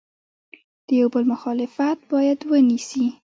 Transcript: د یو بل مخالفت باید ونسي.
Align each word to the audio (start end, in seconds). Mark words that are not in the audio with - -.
د 0.87 0.89
یو 0.99 1.07
بل 1.13 1.23
مخالفت 1.33 1.97
باید 2.11 2.39
ونسي. 2.49 3.05